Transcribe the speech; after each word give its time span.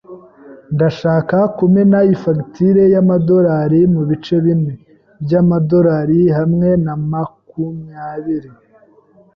Ndashaka 0.75 1.37
kumena 1.57 1.97
iyi 2.05 2.15
fagitire 2.23 2.83
y 2.93 2.97
amadorari 3.01 3.79
mubice 3.93 4.35
bine 4.43 4.73
byamadorari 5.23 6.21
hamwe 6.37 6.67
na 6.85 6.93
makumyabiri. 7.11 8.49